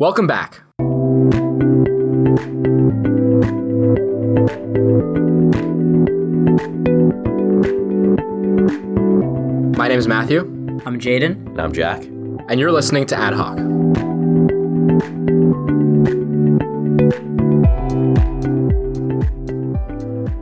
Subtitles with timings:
[0.00, 0.60] Welcome back.
[9.76, 10.42] My name is Matthew,
[10.86, 11.46] I'm Jaden.
[11.48, 12.04] And I'm Jack.
[12.04, 13.58] and you're listening to Ad Hoc.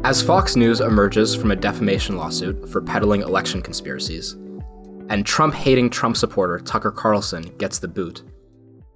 [0.05, 4.33] As Fox News emerges from a defamation lawsuit for peddling election conspiracies,
[5.09, 8.23] and Trump hating Trump supporter Tucker Carlson gets the boot,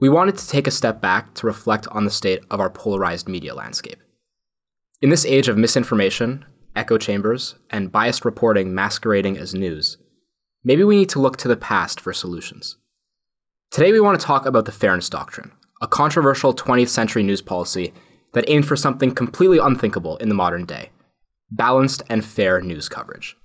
[0.00, 3.28] we wanted to take a step back to reflect on the state of our polarized
[3.28, 3.98] media landscape.
[5.02, 9.98] In this age of misinformation, echo chambers, and biased reporting masquerading as news,
[10.64, 12.76] maybe we need to look to the past for solutions.
[13.70, 17.92] Today, we want to talk about the Fairness Doctrine, a controversial 20th century news policy
[18.32, 20.90] that aimed for something completely unthinkable in the modern day
[21.52, 23.36] balanced and fair news coverage.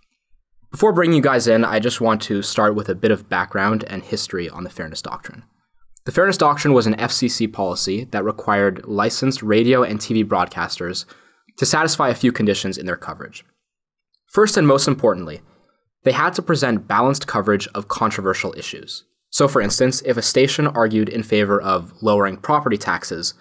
[0.69, 3.83] Before bringing you guys in, I just want to start with a bit of background
[3.87, 5.43] and history on the Fairness Doctrine.
[6.05, 11.05] The Fairness Doctrine was an FCC policy that required licensed radio and TV broadcasters
[11.57, 13.43] to satisfy a few conditions in their coverage.
[14.31, 15.41] First and most importantly,
[16.03, 19.03] they had to present balanced coverage of controversial issues.
[19.31, 23.33] So, for instance, if a station argued in favor of lowering property taxes,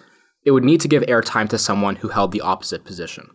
[0.43, 3.29] it would need to give airtime to someone who held the opposite position.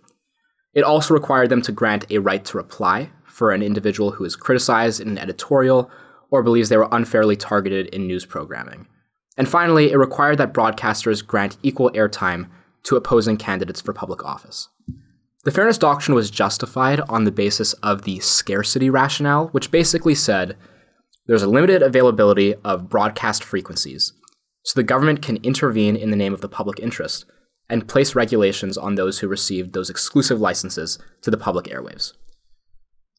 [0.75, 4.35] It also required them to grant a right to reply for an individual who is
[4.35, 5.89] criticized in an editorial
[6.33, 8.89] or believes they were unfairly targeted in news programming.
[9.41, 12.51] And finally, it required that broadcasters grant equal airtime
[12.83, 14.69] to opposing candidates for public office.
[15.45, 20.59] The Fairness Doctrine was justified on the basis of the scarcity rationale, which basically said
[21.27, 24.13] there's a limited availability of broadcast frequencies,
[24.63, 27.25] so the government can intervene in the name of the public interest
[27.71, 32.13] and place regulations on those who received those exclusive licenses to the public airwaves.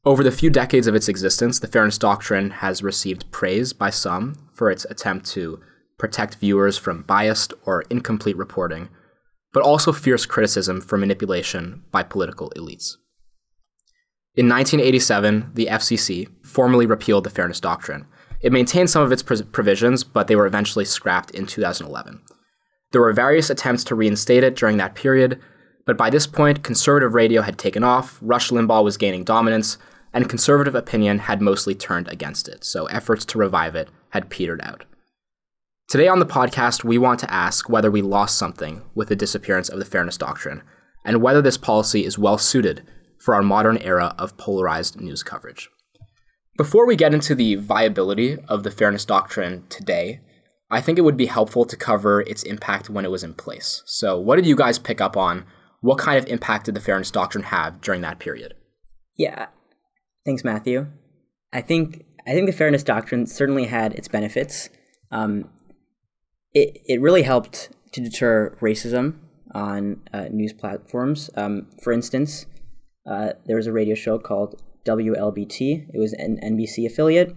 [0.05, 4.49] Over the few decades of its existence, the Fairness Doctrine has received praise by some
[4.53, 5.59] for its attempt to
[6.01, 8.89] protect viewers from biased or incomplete reporting,
[9.53, 12.95] but also fierce criticism for manipulation by political elites.
[14.33, 18.07] In 1987, the FCC formally repealed the Fairness Doctrine.
[18.41, 22.19] It maintained some of its pr- provisions, but they were eventually scrapped in 2011.
[22.91, 25.39] There were various attempts to reinstate it during that period,
[25.85, 29.77] but by this point, conservative radio had taken off, Rush Limbaugh was gaining dominance,
[30.13, 34.61] and conservative opinion had mostly turned against it, so efforts to revive it had petered
[34.61, 34.85] out.
[35.91, 39.67] Today on the podcast, we want to ask whether we lost something with the disappearance
[39.67, 40.61] of the Fairness Doctrine,
[41.03, 42.87] and whether this policy is well suited
[43.19, 45.69] for our modern era of polarized news coverage.
[46.55, 50.21] Before we get into the viability of the Fairness Doctrine today,
[50.69, 53.83] I think it would be helpful to cover its impact when it was in place.
[53.85, 55.45] So, what did you guys pick up on?
[55.81, 58.53] What kind of impact did the Fairness Doctrine have during that period?
[59.17, 59.47] Yeah.
[60.25, 60.87] Thanks, Matthew.
[61.51, 64.69] I think I think the fairness doctrine certainly had its benefits.
[65.11, 65.49] Um,
[66.53, 69.15] it it really helped to deter racism
[69.53, 71.29] on uh, news platforms.
[71.35, 72.45] Um, for instance,
[73.05, 75.89] uh, there was a radio show called WLBT.
[75.93, 77.35] It was an NBC affiliate.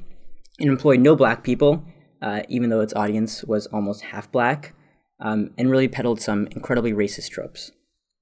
[0.58, 1.84] It employed no black people,
[2.22, 4.75] uh, even though its audience was almost half black,
[5.20, 7.72] um, and really peddled some incredibly racist tropes.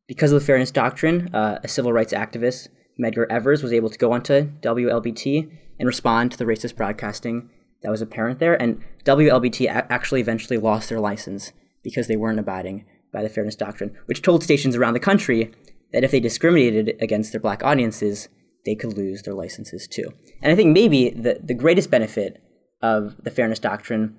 [0.09, 2.69] Because of the fairness doctrine, uh, a civil rights activist,
[3.01, 7.51] Medgar Evers, was able to go onto WLBT and respond to the racist broadcasting
[7.83, 8.61] that was apparent there.
[8.61, 13.97] And WLBT actually eventually lost their license because they weren't abiding by the fairness doctrine,
[14.07, 15.53] which told stations around the country
[15.93, 18.29] that if they discriminated against their black audiences,
[18.65, 20.13] they could lose their licenses too.
[20.41, 22.43] And I think maybe the, the greatest benefit
[22.81, 24.17] of the fairness doctrine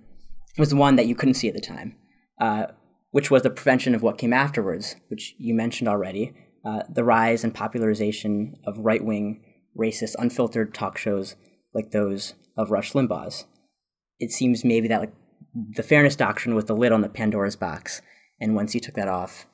[0.58, 1.96] was one that you couldn't see at the time,
[2.40, 2.68] uh,
[3.12, 6.34] which was the prevention of what came afterwards, which you mentioned already
[6.66, 9.44] uh, the rise and popularization of right wing,
[9.78, 11.36] racist, unfiltered talk shows
[11.74, 13.46] like those of Rush Limbaugh's.
[14.24, 15.14] It seems maybe that like
[15.76, 18.02] the fairness doctrine was the lid on the Pandora's box,
[18.40, 19.46] and once you took that off,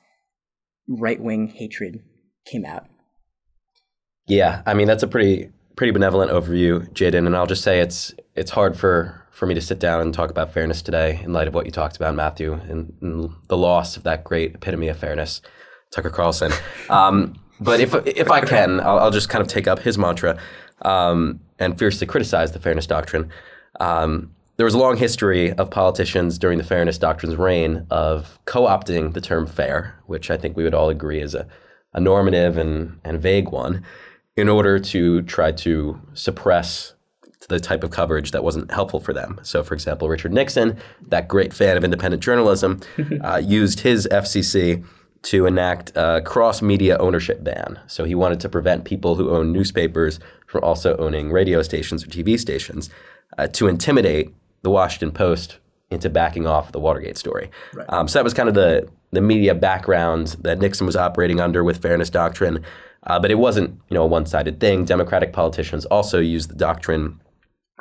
[0.88, 2.00] right wing hatred
[2.46, 2.86] came out.
[4.26, 8.14] Yeah, I mean that's a pretty pretty benevolent overview, Jaden, and I'll just say it's
[8.36, 11.48] it's hard for for me to sit down and talk about fairness today in light
[11.48, 14.98] of what you talked about, Matthew, and, and the loss of that great epitome of
[14.98, 15.40] fairness,
[15.92, 16.52] Tucker Carlson.
[16.90, 20.38] Um, but if if I can, I'll, I'll, just kind of take up his mantra
[20.82, 23.30] um, and fiercely criticize the fairness doctrine.
[23.78, 29.14] Um, there was a long history of politicians during the fairness doctrine's reign of co-opting
[29.14, 31.48] the term fair, which I think we would all agree is a,
[31.94, 33.82] a normative and, and vague one,
[34.36, 36.92] in order to try to suppress
[37.48, 39.40] the type of coverage that wasn't helpful for them.
[39.42, 40.76] So, for example, Richard Nixon,
[41.08, 42.82] that great fan of independent journalism,
[43.24, 44.84] uh, used his FCC
[45.22, 47.80] to enact a cross media ownership ban.
[47.86, 52.08] So, he wanted to prevent people who own newspapers from also owning radio stations or
[52.08, 52.90] TV stations
[53.38, 55.58] uh, to intimidate the Washington Post
[55.90, 57.50] into backing off the Watergate story.
[57.74, 57.86] Right.
[57.88, 61.64] Um, so that was kind of the the media background that Nixon was operating under
[61.64, 62.64] with fairness doctrine.
[63.04, 64.84] Uh, but it wasn't, you know, a one-sided thing.
[64.84, 67.20] Democratic politicians also used the doctrine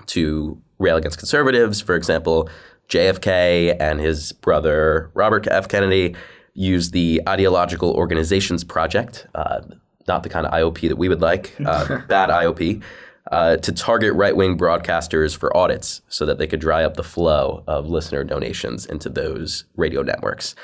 [0.08, 1.82] to rail against conservatives.
[1.82, 2.50] For example,
[2.88, 5.68] JFK and his brother Robert F.
[5.68, 6.16] Kennedy
[6.54, 9.62] used the Ideological Organizations Project, uh,
[10.08, 12.82] not the kind of IOP that we would like, uh, bad IOP,
[13.30, 17.04] uh, to target right wing broadcasters for audits so that they could dry up the
[17.04, 20.56] flow of listener donations into those radio networks.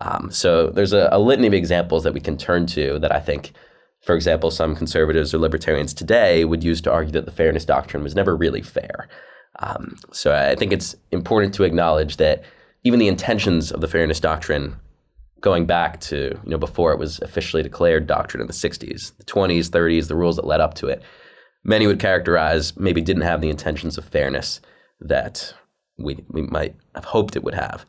[0.00, 3.20] Um, so there's a, a, litany of examples that we can turn to that I
[3.20, 3.52] think,
[4.00, 8.02] for example, some conservatives or libertarians today would use to argue that the fairness doctrine
[8.02, 9.08] was never really fair.
[9.58, 12.42] Um, so I think it's important to acknowledge that
[12.84, 14.76] even the intentions of the fairness doctrine
[15.40, 19.24] going back to you know before it was officially declared doctrine in the 60s the
[19.24, 21.02] 20s 30s the rules that led up to it
[21.64, 24.60] many would characterize maybe didn't have the intentions of fairness
[25.00, 25.54] that
[25.98, 27.84] we, we might have hoped it would have.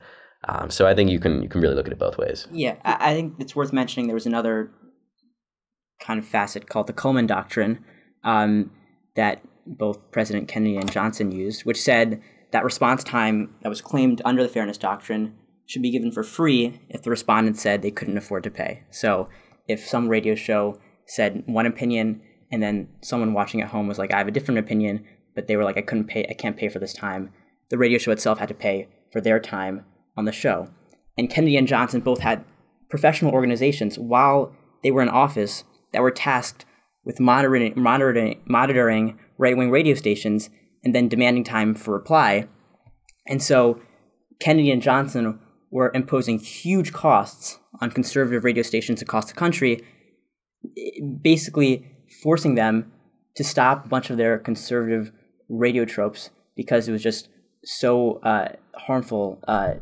[0.47, 2.47] Um, so I think you can you can really look at it both ways.
[2.51, 4.71] Yeah, I, I think it's worth mentioning there was another
[6.01, 7.83] kind of facet called the Cullman Doctrine
[8.23, 8.71] um,
[9.15, 12.21] that both President Kennedy and Johnson used, which said
[12.51, 15.33] that response time that was claimed under the Fairness Doctrine
[15.65, 18.83] should be given for free if the respondent said they couldn't afford to pay.
[18.91, 19.29] So
[19.67, 20.77] if some radio show
[21.07, 22.21] said one opinion
[22.53, 25.03] and then someone watching at home was like, I have a different opinion,
[25.33, 27.31] but they were like, I couldn't pay, I can't pay for this time.
[27.71, 29.85] The radio show itself had to pay for their time
[30.15, 30.69] on the show.
[31.17, 32.45] And Kennedy and Johnson both had
[32.91, 35.63] professional organizations while they were in office
[35.93, 36.65] that were tasked
[37.03, 40.51] with monitoring, monitoring, monitoring right wing radio stations
[40.83, 42.47] and then demanding time for reply.
[43.27, 43.81] And so
[44.39, 45.39] Kennedy and Johnson
[45.71, 49.83] were imposing huge costs on conservative radio stations across the country,
[51.23, 51.89] basically
[52.21, 52.91] forcing them
[53.35, 55.11] to stop a bunch of their conservative
[55.49, 57.29] radio tropes because it was just
[57.63, 59.73] so uh, harmful uh,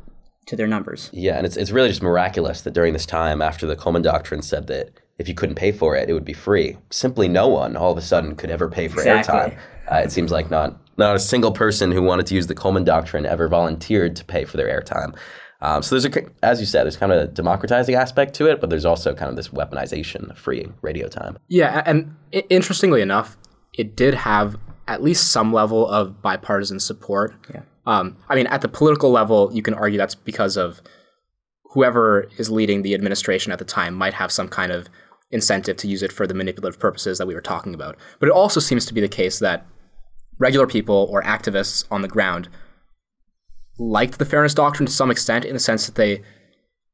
[0.47, 1.09] to their numbers.
[1.13, 4.41] Yeah, and it's it's really just miraculous that during this time, after the Cullman Doctrine
[4.41, 6.77] said that if you couldn't pay for it, it would be free.
[6.89, 9.35] Simply, no one all of a sudden could ever pay for exactly.
[9.35, 9.57] airtime.
[9.91, 12.83] Uh, it seems like not not a single person who wanted to use the Cullman
[12.83, 15.15] Doctrine ever volunteered to pay for their airtime.
[15.61, 18.59] Um, so there's a, as you said, there's kind of a democratizing aspect to it,
[18.59, 21.37] but there's also kind of this weaponization of free radio time.
[21.47, 22.15] Yeah, and
[22.49, 23.37] interestingly enough,
[23.77, 27.35] it did have at least some level of bipartisan support.
[27.53, 27.61] Yeah.
[27.85, 30.81] Um, I mean, at the political level, you can argue that's because of
[31.71, 34.89] whoever is leading the administration at the time might have some kind of
[35.31, 37.97] incentive to use it for the manipulative purposes that we were talking about.
[38.19, 39.65] But it also seems to be the case that
[40.37, 42.49] regular people or activists on the ground
[43.81, 46.21] liked the fairness doctrine to some extent in the sense that they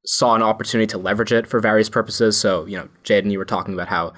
[0.05, 2.39] saw an opportunity to leverage it for various purposes.
[2.39, 4.13] So, you know, Jaden, you were talking about how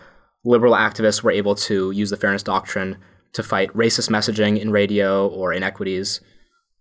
[0.45, 2.97] liberal activists were able to use the fairness doctrine
[3.33, 6.21] to fight racist messaging in radio or inequities.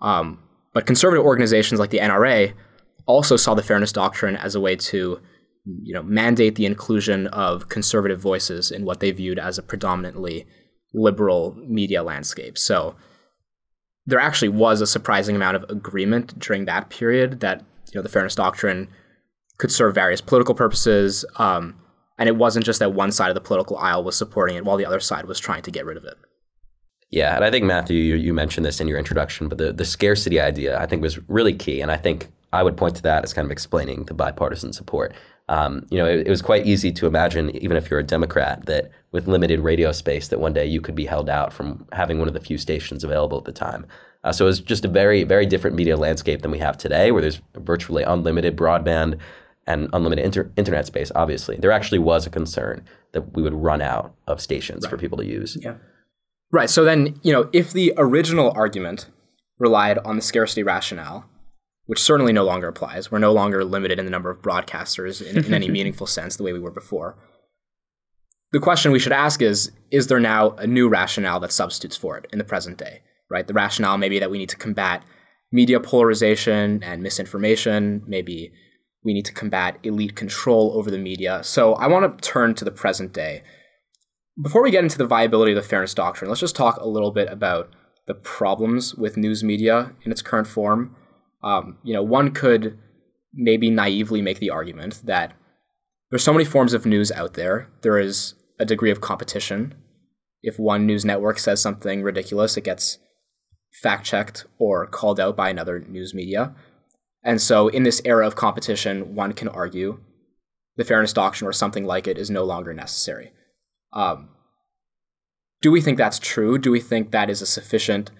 [0.00, 0.42] Um,
[0.74, 2.52] but conservative organizations like the NRA
[3.06, 5.20] also saw the fairness doctrine as a way to,
[5.64, 10.46] you know, mandate the inclusion of conservative voices in what they viewed as a predominantly
[10.92, 12.58] liberal media landscape.
[12.58, 12.94] So
[14.08, 17.62] there actually was a surprising amount of agreement during that period that
[17.92, 18.88] you know the fairness doctrine
[19.58, 21.78] could serve various political purposes, um,
[22.16, 24.78] and it wasn't just that one side of the political aisle was supporting it while
[24.78, 26.14] the other side was trying to get rid of it.
[27.10, 29.84] Yeah, and I think Matthew, you, you mentioned this in your introduction, but the the
[29.84, 33.24] scarcity idea I think was really key, and I think I would point to that
[33.24, 35.12] as kind of explaining the bipartisan support.
[35.48, 38.66] Um, you know, it, it, was quite easy to imagine, even if you're a Democrat,
[38.66, 42.18] that with limited radio space, that one day you could be held out from having
[42.18, 43.86] one of the few stations available at the time.
[44.24, 47.12] Uh, so it was just a very, very different media landscape than we have today,
[47.12, 49.18] where there's virtually unlimited broadband
[49.66, 51.10] and unlimited inter- internet space.
[51.14, 54.90] Obviously, there actually was a concern that we would run out of stations right.
[54.90, 55.56] for people to use.
[55.60, 55.76] Yeah.
[56.50, 56.68] Right.
[56.68, 59.08] So then, you know, if the original argument
[59.58, 61.28] relied on the scarcity rationale,
[61.88, 63.10] which certainly no longer applies.
[63.10, 66.42] We're no longer limited in the number of broadcasters in, in any meaningful sense the
[66.42, 67.16] way we were before.
[68.52, 72.18] The question we should ask is Is there now a new rationale that substitutes for
[72.18, 73.00] it in the present day?
[73.30, 73.46] Right?
[73.46, 75.02] The rationale maybe that we need to combat
[75.50, 78.52] media polarization and misinformation, maybe
[79.02, 81.42] we need to combat elite control over the media.
[81.42, 83.42] So I want to turn to the present day.
[84.42, 87.12] Before we get into the viability of the fairness doctrine, let's just talk a little
[87.12, 87.74] bit about
[88.06, 90.94] the problems with news media in its current form.
[91.42, 92.78] Um, you know, one could
[93.32, 95.34] maybe naively make the argument that
[96.10, 97.68] there's so many forms of news out there.
[97.82, 99.74] There is a degree of competition.
[100.42, 102.98] If one news network says something ridiculous, it gets
[103.82, 106.54] fact checked or called out by another news media.
[107.22, 110.00] And so, in this era of competition, one can argue
[110.76, 113.32] the fairness doctrine or something like it is no longer necessary.
[113.92, 114.30] Um,
[115.60, 116.56] do we think that's true?
[116.56, 118.10] Do we think that is a sufficient,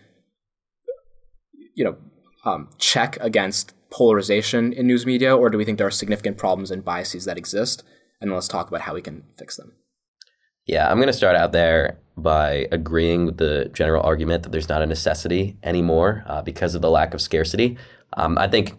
[1.74, 1.96] you know,
[2.44, 6.70] um, check against polarization in news media, or do we think there are significant problems
[6.70, 7.82] and biases that exist?
[8.20, 9.72] And let's talk about how we can fix them.
[10.66, 14.68] Yeah, I'm going to start out there by agreeing with the general argument that there's
[14.68, 17.78] not a necessity anymore uh, because of the lack of scarcity.
[18.14, 18.74] Um, I think,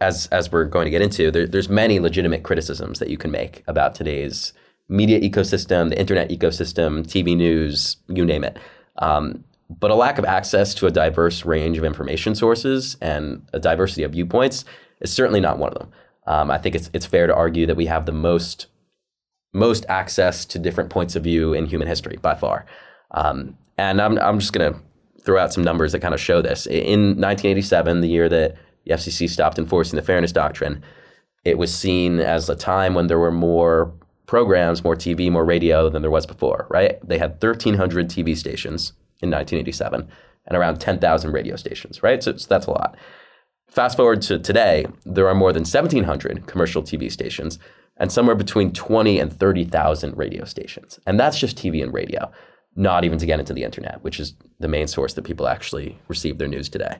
[0.00, 3.30] as as we're going to get into, there, there's many legitimate criticisms that you can
[3.30, 4.52] make about today's
[4.88, 8.58] media ecosystem, the internet ecosystem, TV news, you name it.
[8.96, 13.58] Um, but a lack of access to a diverse range of information sources and a
[13.60, 14.64] diversity of viewpoints
[15.00, 15.92] is certainly not one of them.
[16.26, 18.66] Um, I think it's it's fair to argue that we have the most
[19.52, 22.66] most access to different points of view in human history by far.
[23.12, 24.74] Um, and I'm I'm just gonna
[25.24, 26.66] throw out some numbers that kind of show this.
[26.66, 30.82] In 1987, the year that the FCC stopped enforcing the Fairness Doctrine,
[31.44, 33.92] it was seen as a time when there were more
[34.26, 36.66] programs, more TV, more radio than there was before.
[36.70, 36.98] Right?
[37.06, 40.08] They had 1,300 TV stations in 1987
[40.46, 42.22] and around 10,000 radio stations, right?
[42.22, 42.96] So, so, that's a lot.
[43.68, 47.58] Fast forward to today, there are more than 1,700 commercial TV stations
[47.98, 50.98] and somewhere between 20 and 30,000 radio stations.
[51.06, 52.30] And that's just TV and radio,
[52.76, 55.98] not even to get into the internet, which is the main source that people actually
[56.08, 56.98] receive their news today.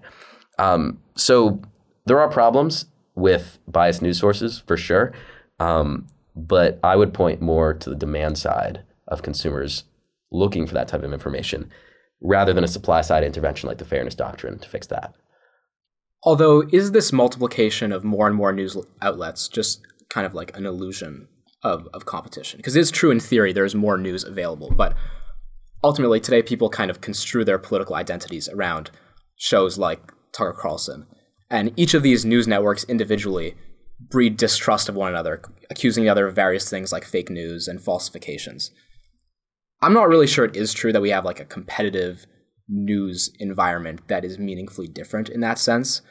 [0.59, 1.63] Um, so
[2.05, 5.13] there are problems with biased news sources for sure.
[5.59, 6.07] Um,
[6.37, 9.85] but I would point more to the demand side of consumers
[10.31, 11.71] looking for that type of information
[12.21, 15.15] rather than a supply side intervention like the fairness doctrine to fix that.
[16.25, 20.67] Although, is this multiplication of more and more news outlets just kind of like an
[20.67, 21.29] illusion
[21.63, 22.59] of, of competition?
[22.59, 24.95] Because it's true in theory, there's more news available, but
[25.85, 28.91] ultimately today people kind of construe their political identities around
[29.37, 31.07] shows like Tucker Carlson.
[31.51, 33.55] And each of these news networks individually
[34.01, 37.81] breed distrust of one another, accusing the other of various things like fake news and
[37.81, 38.71] falsifications.
[39.81, 42.27] I'm not really sure it is true that we have like a competitive
[42.69, 46.03] news environment that is meaningfully different in that sense.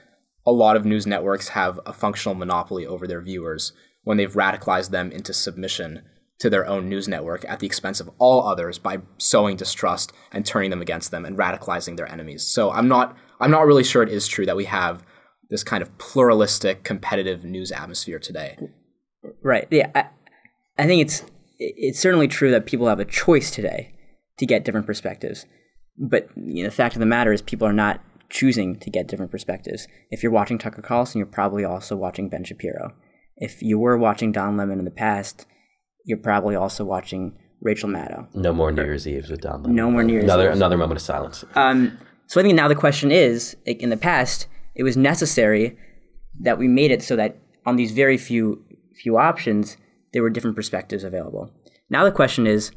[0.46, 4.92] A lot of news networks have a functional monopoly over their viewers when they've radicalized
[4.92, 6.04] them into submission
[6.40, 10.46] to their own news network at the expense of all others by sowing distrust and
[10.46, 12.44] turning them against them and radicalizing their enemies.
[12.44, 15.04] So I'm not I'm not really sure it is true that we have
[15.50, 18.58] this kind of pluralistic competitive news atmosphere today.
[19.42, 19.68] Right.
[19.72, 19.92] Yeah.
[19.96, 20.06] I,
[20.78, 21.24] I think it's
[21.60, 23.94] it's certainly true that people have a choice today
[24.38, 25.46] to get different perspectives.
[25.98, 29.08] But you know, the fact of the matter is, people are not choosing to get
[29.08, 29.88] different perspectives.
[30.12, 32.94] If you're watching Tucker Carlson, you're probably also watching Ben Shapiro.
[33.38, 35.46] If you were watching Don Lemon in the past,
[36.06, 38.28] you're probably also watching Rachel Maddow.
[38.36, 39.76] No more New Year's Eve with Don Lemon.
[39.76, 40.56] No more New Year's another, Eve.
[40.56, 41.44] Another moment of silence.
[41.56, 41.98] Um,
[42.28, 45.78] so I think now the question is, in the past, it was necessary
[46.42, 48.64] that we made it so that on these very few
[48.96, 49.78] few options,
[50.14, 51.52] there were different perspectives available.
[51.90, 52.72] Now the question is,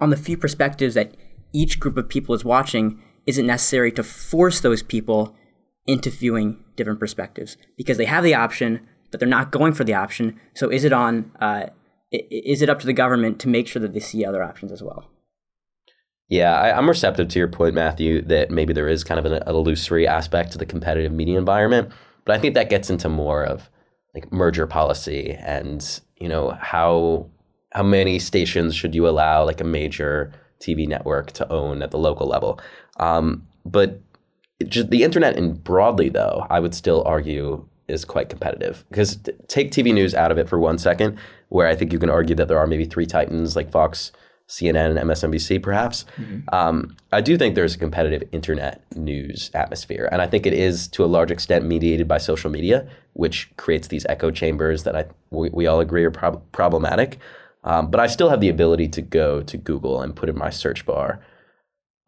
[0.00, 1.16] on the few perspectives that
[1.52, 5.34] each group of people is watching, is it necessary to force those people
[5.86, 9.94] into viewing different perspectives because they have the option, but they're not going for the
[9.94, 10.38] option?
[10.54, 11.32] So is it on?
[11.40, 11.66] Uh,
[12.12, 14.82] is it up to the government to make sure that they see other options as
[14.82, 15.08] well?
[16.28, 19.34] Yeah, I, am receptive to your point, Matthew, that maybe there is kind of an,
[19.34, 21.90] an illusory aspect to the competitive media environment,
[22.24, 23.68] but I think that gets into more of
[24.14, 27.26] like merger policy and you know how
[27.72, 31.98] how many stations should you allow like a major TV network to own at the
[31.98, 32.60] local level.
[32.98, 34.00] Um, but
[34.66, 39.32] just the internet and broadly though, I would still argue is quite competitive because t-
[39.48, 42.36] take TV news out of it for one second, where I think you can argue
[42.36, 44.12] that there are maybe three titans like Fox,
[44.50, 46.04] CNN, and MSNBC, perhaps.
[46.16, 46.52] Mm-hmm.
[46.52, 50.88] Um, I do think there's a competitive internet news atmosphere, and I think it is
[50.88, 55.04] to a large extent mediated by social media, which creates these echo chambers that I
[55.30, 57.18] we, we all agree are prob- problematic.
[57.62, 60.50] Um, but I still have the ability to go to Google and put in my
[60.50, 61.20] search bar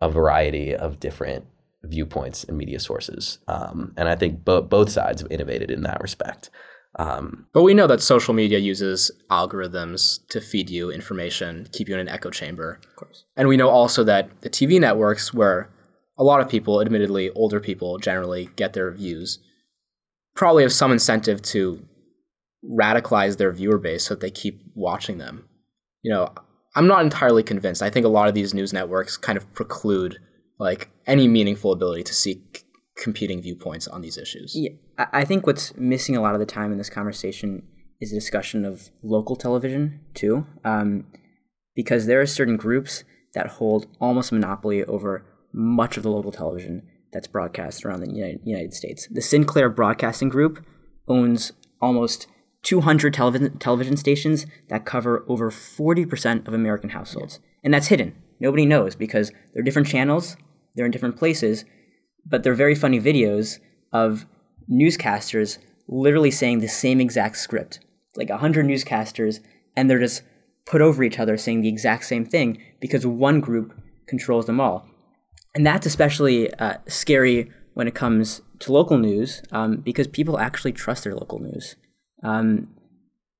[0.00, 1.46] a variety of different
[1.84, 3.38] viewpoints and media sources.
[3.46, 6.50] Um, and I think bo- both sides have innovated in that respect.
[6.96, 11.94] Um, but we know that social media uses algorithms to feed you information, keep you
[11.94, 12.80] in an echo chamber.
[12.86, 13.24] Of course.
[13.36, 15.70] And we know also that the TV networks, where
[16.18, 19.38] a lot of people, admittedly older people, generally get their views,
[20.36, 21.82] probably have some incentive to
[22.64, 25.48] radicalize their viewer base so that they keep watching them.
[26.02, 26.32] You know,
[26.76, 27.82] I'm not entirely convinced.
[27.82, 30.18] I think a lot of these news networks kind of preclude
[30.58, 32.64] like any meaningful ability to seek
[32.96, 34.52] competing viewpoints on these issues.
[34.54, 37.62] Yeah, I think what's missing a lot of the time in this conversation
[38.00, 41.06] is a discussion of local television too, um,
[41.74, 46.32] because there are certain groups that hold almost a monopoly over much of the local
[46.32, 46.82] television
[47.12, 49.06] that's broadcast around the United, States.
[49.10, 50.64] The Sinclair Broadcasting Group
[51.06, 52.26] owns almost
[52.62, 57.40] 200 television television stations that cover over 40% of American households.
[57.62, 58.14] And that's hidden.
[58.40, 60.36] Nobody knows because they're different channels,
[60.74, 61.64] they're in different places,
[62.24, 63.58] but they're very funny videos
[63.92, 64.26] of
[64.70, 67.80] newscasters literally saying the same exact script,
[68.16, 69.40] like a hundred newscasters,
[69.76, 70.22] and they're just
[70.66, 73.74] put over each other saying the exact same thing because one group
[74.06, 74.86] controls them all.
[75.54, 80.72] And that's especially uh, scary when it comes to local news um, because people actually
[80.72, 81.76] trust their local news.
[82.22, 82.68] Um,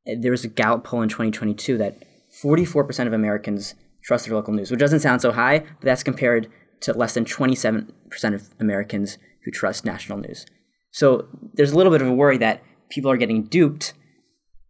[0.04, 2.02] there was a Gallup poll in 2022 that
[2.42, 6.50] 44% of Americans trust their local news, which doesn't sound so high, but that's compared
[6.82, 7.88] to less than 27%
[8.34, 10.46] of Americans who trust national news.
[10.90, 13.94] So there's a little bit of a worry that people are getting duped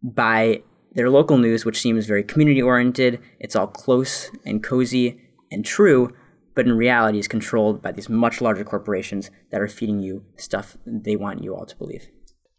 [0.01, 0.61] by
[0.93, 3.19] their local news, which seems very community oriented.
[3.39, 5.19] It's all close and cozy
[5.51, 6.13] and true,
[6.55, 10.77] but in reality is controlled by these much larger corporations that are feeding you stuff
[10.85, 12.07] they want you all to believe.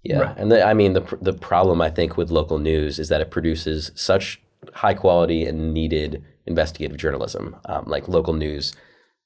[0.02, 0.36] Yeah, right.
[0.36, 3.30] and the, I mean the the problem I think with local news is that it
[3.30, 4.42] produces such
[4.74, 8.74] high quality and needed investigative journalism, um, like local news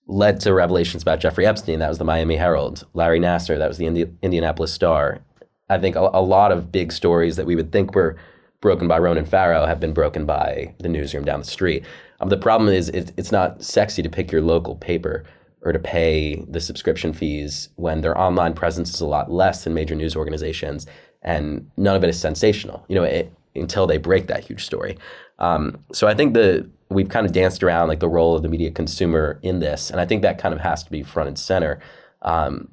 [0.09, 1.79] led to revelations about Jeffrey Epstein.
[1.79, 2.87] That was the Miami Herald.
[2.95, 3.59] Larry Nassar.
[3.59, 5.21] That was the Indi- Indianapolis Star.
[5.69, 8.17] I think a, a, lot of big stories that we would think were
[8.62, 11.85] broken by Ronan Farrow have been broken by the newsroom down the street.
[12.21, 15.25] Um, the problem is it, it's not sexy to pick your local paper
[15.61, 19.75] or to pay the subscription fees when their online presence is a lot less than
[19.75, 20.87] major news organizations,
[21.23, 22.85] and none of it is sensational.
[22.88, 24.97] You know, it, until they break that huge story.
[25.38, 28.49] Um, so I think the we've kind of danced around like the role of the
[28.49, 31.38] media consumer in this, and I think that kind of has to be front and
[31.38, 31.80] center.
[32.23, 32.68] Um,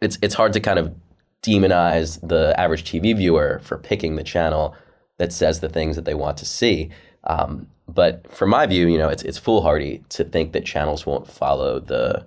[0.00, 0.94] it's it's hard to kind of
[1.42, 4.74] demonize the average TV viewer for picking the channel
[5.18, 6.90] that says the things that they want to see.
[7.24, 11.26] Um, but from my view, you know, it's it's foolhardy to think that channels won't
[11.26, 12.26] follow the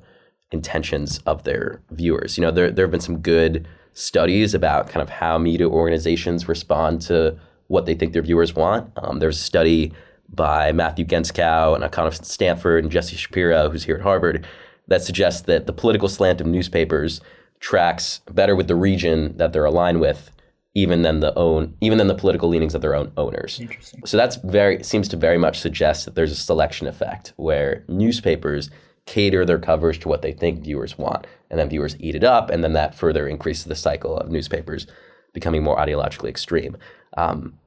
[0.51, 2.37] intentions of their viewers.
[2.37, 6.47] You know, there there have been some good studies about kind of how media organizations
[6.47, 7.37] respond to
[7.67, 8.91] what they think their viewers want.
[8.97, 9.91] Um, there's a study
[10.29, 14.45] by Matthew Gentzkow and Akana Stanford and Jesse Shapiro, who's here at Harvard,
[14.87, 17.21] that suggests that the political slant of newspapers
[17.59, 20.31] tracks better with the region that they're aligned with
[20.75, 23.59] even than the own even than the political leanings of their own owners.
[23.59, 24.05] Interesting.
[24.05, 28.69] So that's very seems to very much suggest that there's a selection effect where newspapers
[29.07, 32.51] cater their coverage to what they think viewers want, and then viewers eat it up,
[32.51, 34.85] and then that further increases the cycle of newspapers
[35.33, 36.77] becoming more ideologically extreme.
[37.15, 37.57] Um,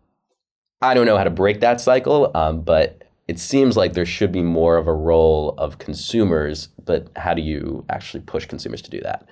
[0.83, 4.33] I don't know how to break that cycle, um, but it seems like there should
[4.33, 6.69] be more of a role of consumers.
[6.85, 9.27] But how do you actually push consumers to do that?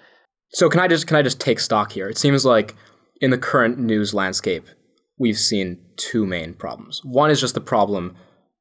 [0.51, 2.09] So can I just can I just take stock here?
[2.09, 2.75] It seems like
[3.21, 4.67] in the current news landscape,
[5.19, 7.01] we've seen two main problems.
[7.05, 8.17] One is just the problem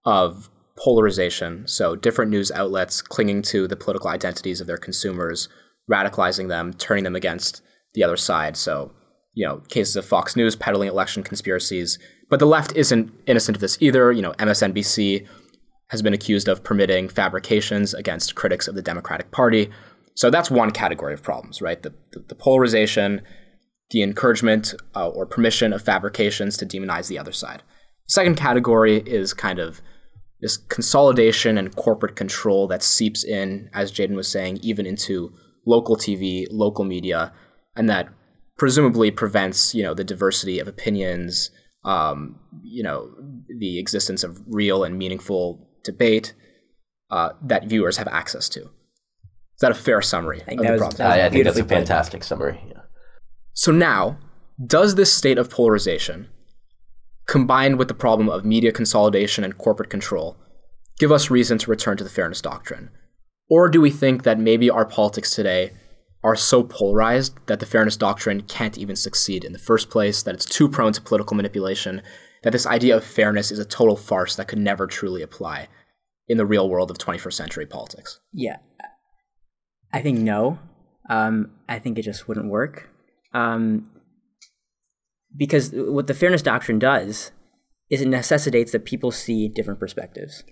[0.05, 1.67] of polarization.
[1.67, 5.49] So, different news outlets clinging to the political identities of their consumers,
[5.91, 7.61] radicalizing them, turning them against
[7.93, 8.55] the other side.
[8.57, 8.91] So,
[9.37, 11.99] you know, cases of Fox News peddling election conspiracies.
[12.27, 14.11] But the left isn't innocent of this either.
[14.11, 15.27] You know, MSNBC
[15.89, 19.69] has been accused of permitting fabrications against critics of the Democratic Party.
[20.15, 21.81] So that's one category of problems, right?
[21.81, 23.21] The, the, the polarization
[23.91, 27.63] the encouragement uh, or permission of fabrications to demonize the other side.
[28.07, 29.81] Second category is kind of
[30.41, 35.33] this consolidation and corporate control that seeps in, as Jaden was saying, even into
[35.65, 37.31] local TV, local media,
[37.75, 38.09] and that
[38.57, 41.51] presumably prevents you know the diversity of opinions,
[41.85, 43.09] um, you know
[43.59, 46.33] the existence of real and meaningful debate
[47.11, 48.61] uh, that viewers have access to.
[48.61, 50.41] Is that a fair summary?
[50.43, 52.61] I think, that was, that was I think that's a fantastic summary.
[52.67, 52.81] Yeah.
[53.53, 54.19] So now,
[54.63, 56.27] does this state of polarization,
[57.25, 60.37] combined with the problem of media consolidation and corporate control,
[60.99, 62.91] give us reason to return to the fairness doctrine?
[63.49, 65.71] Or do we think that maybe our politics today
[66.23, 70.35] are so polarized that the fairness doctrine can't even succeed in the first place, that
[70.35, 72.01] it's too prone to political manipulation,
[72.43, 75.67] that this idea of fairness is a total farce that could never truly apply
[76.27, 78.19] in the real world of 21st century politics?
[78.33, 78.57] Yeah.
[79.93, 80.59] I think no.
[81.09, 82.89] Um, I think it just wouldn't work.
[83.33, 83.89] Um,
[85.35, 87.31] because what the fairness doctrine does
[87.89, 90.43] is it necessitates that people see different perspectives.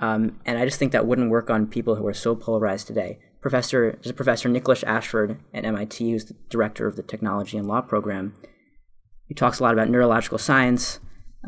[0.00, 3.18] Um, and I just think that wouldn't work on people who are so polarized today.
[3.46, 7.68] Professor, there's a professor, Nicholas Ashford at MIT, who's the director of the technology and
[7.68, 8.34] law program.
[9.28, 10.98] He talks a lot about neurological science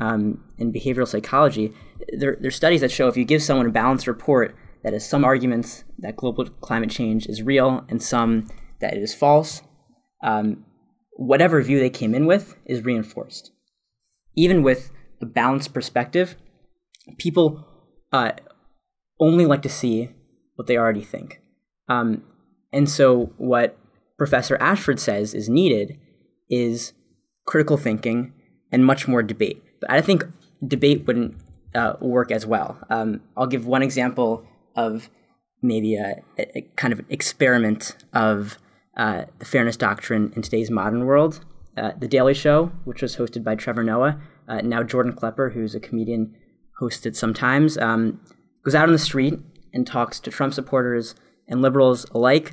[0.00, 1.72] um, and behavioral psychology.
[2.16, 5.24] There, there's studies that show if you give someone a balanced report that has some
[5.24, 8.46] arguments that global climate change is real and some
[8.80, 9.62] that it is false,
[10.22, 10.64] um,
[11.16, 13.50] whatever view they came in with is reinforced.
[14.36, 16.36] Even with a balanced perspective,
[17.18, 17.66] people
[18.12, 18.30] uh,
[19.18, 20.10] only like to see
[20.54, 21.40] what they already think.
[21.88, 22.22] Um,
[22.72, 23.78] and so, what
[24.18, 25.98] Professor Ashford says is needed
[26.50, 26.92] is
[27.46, 28.32] critical thinking
[28.70, 29.62] and much more debate.
[29.80, 30.24] But I think
[30.66, 31.36] debate wouldn't
[31.74, 32.78] uh, work as well.
[32.90, 34.44] Um, I'll give one example
[34.76, 35.08] of
[35.62, 38.58] maybe a, a kind of experiment of
[38.96, 41.44] uh, the fairness doctrine in today's modern world.
[41.76, 45.74] Uh, the Daily Show, which was hosted by Trevor Noah, uh, now Jordan Klepper, who's
[45.74, 46.34] a comedian,
[46.80, 48.20] hosted sometimes, um,
[48.64, 49.38] goes out on the street
[49.72, 51.14] and talks to Trump supporters
[51.48, 52.52] and liberals alike.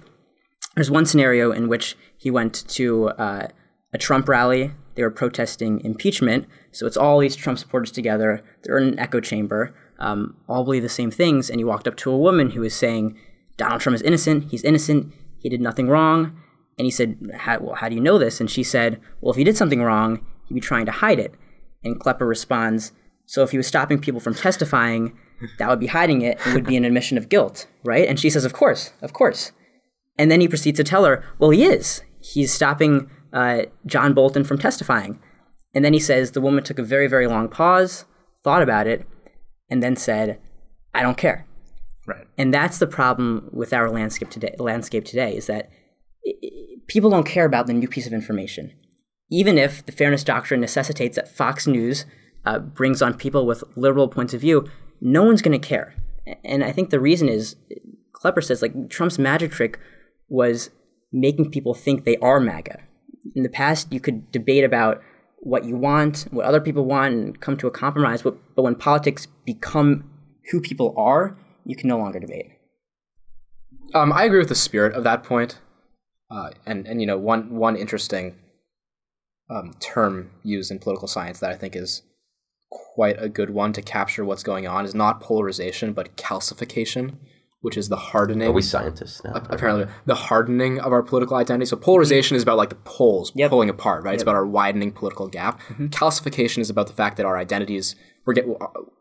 [0.75, 3.47] There's one scenario in which he went to uh,
[3.93, 4.71] a Trump rally.
[4.95, 6.47] They were protesting impeachment.
[6.71, 8.43] So it's all these Trump supporters together.
[8.63, 11.49] They're in an echo chamber, um, all believe the same things.
[11.49, 13.17] And he walked up to a woman who was saying,
[13.58, 14.51] Donald Trump is innocent.
[14.51, 15.13] He's innocent.
[15.39, 16.41] He did nothing wrong.
[16.77, 18.41] And he said, how, well, how do you know this?
[18.41, 21.36] And she said, well, if he did something wrong, he'd be trying to hide it.
[21.84, 22.91] And Klepper responds,
[23.25, 25.17] so if he was stopping people from testifying,
[25.58, 28.08] that would be hiding it and would be an admission of guilt, right?
[28.08, 29.52] And she says, of course, of course.
[30.17, 32.02] And then he proceeds to tell her, well, he is.
[32.21, 35.19] He's stopping uh, John Bolton from testifying.
[35.74, 38.06] And then he says the woman took a very, very long pause,
[38.43, 39.06] thought about it,
[39.69, 40.39] and then said,
[40.93, 41.45] I don't care.
[42.08, 42.28] Right.
[42.38, 44.56] And that's the problem with our landscape today.
[44.58, 45.69] Landscape today is that
[46.88, 48.74] people don't care about the new piece of information,
[49.30, 52.06] even if the fairness doctrine necessitates that Fox News
[52.45, 54.69] uh, brings on people with liberal points of view.
[55.01, 55.95] No one's going to care,
[56.43, 57.55] and I think the reason is
[58.13, 59.79] Klepper says like Trump's magic trick
[60.29, 60.69] was
[61.12, 62.79] making people think they are MAGA.
[63.36, 65.01] In the past, you could debate about
[65.39, 68.21] what you want, what other people want, and come to a compromise.
[68.21, 70.10] But, but when politics become
[70.51, 72.51] who people are, you can no longer debate.
[73.93, 75.60] Um, I agree with the spirit of that point.
[76.29, 78.36] Uh, and and you know one one interesting
[79.49, 82.01] um, term used in political science that I think is
[82.94, 87.18] quite a good one to capture what's going on is not polarization but calcification
[87.66, 88.48] which is the hardening.
[88.48, 89.32] Are we scientists now?
[89.50, 91.66] Apparently, the hardening of our political identity.
[91.66, 93.50] So polarization is about like the poles Yep.
[93.50, 94.14] pulling apart, right?
[94.14, 95.60] It's about our widening political gap.
[95.90, 98.46] Calcification is about the fact that our identities we're get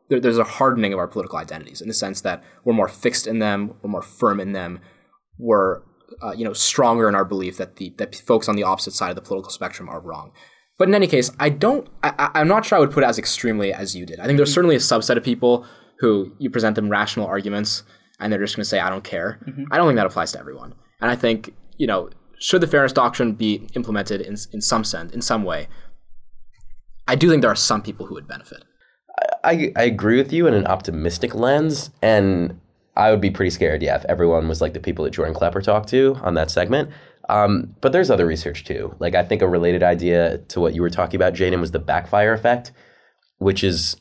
[0.09, 3.27] there, there's a hardening of our political identities in the sense that we're more fixed
[3.27, 4.81] in them, we're more firm in them,
[5.39, 5.83] we're
[6.23, 9.11] uh, you know stronger in our belief that the that folks on the opposite side
[9.11, 10.33] of the political spectrum are wrong.
[10.79, 11.89] But in any case, I don't.
[12.03, 14.21] I, I- I'm not sure I would put it as extremely as you did.
[14.21, 14.55] I think there's mm-hmm.
[14.55, 15.67] certainly a subset of people
[16.01, 17.85] who you present them rational arguments
[18.21, 19.65] and they're just going to say, "I don't care." Mm-hmm.
[19.71, 20.75] I don't think that applies to everyone.
[21.01, 25.13] And I think you know, should the fairness doctrine be implemented in in some sense,
[25.13, 25.69] in some way,
[27.07, 28.65] I do think there are some people who would benefit.
[29.45, 32.61] I, I agree with you in an optimistic lens, and
[32.97, 35.61] I would be pretty scared, yeah, if everyone was like the people that Jordan Klepper
[35.61, 36.91] talked to on that segment.
[37.29, 38.95] Um, but there's other research too.
[38.99, 41.79] Like I think a related idea to what you were talking about, Jaden, was the
[41.79, 42.73] backfire effect,
[43.39, 43.97] which is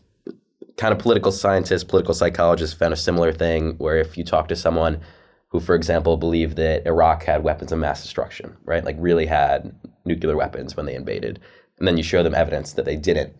[0.77, 4.55] kind of political scientists, political psychologists found a similar thing where if you talk to
[4.55, 4.99] someone
[5.49, 9.73] who, for example, believed that Iraq had weapons of mass destruction, right, like really had
[10.03, 11.39] nuclear weapons when they invaded,
[11.77, 13.33] and then you show them evidence that they didn't,